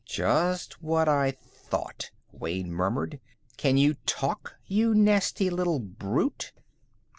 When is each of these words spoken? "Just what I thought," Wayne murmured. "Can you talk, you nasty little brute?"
"Just 0.03 0.81
what 0.81 1.07
I 1.07 1.29
thought," 1.29 2.09
Wayne 2.31 2.71
murmured. 2.71 3.19
"Can 3.57 3.77
you 3.77 3.93
talk, 4.07 4.55
you 4.65 4.95
nasty 4.95 5.51
little 5.51 5.77
brute?" 5.77 6.53